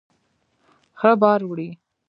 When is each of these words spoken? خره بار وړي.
خره 0.99 1.15
بار 1.21 1.41
وړي. 1.47 1.69